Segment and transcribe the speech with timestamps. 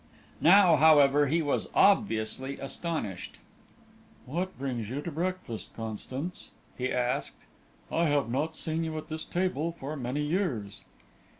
[0.41, 3.37] Now, however, he was obviously astonished.
[4.25, 7.45] "What brings you to breakfast, Constance?" he asked.
[7.91, 10.81] "I have not seen you at this table for many years."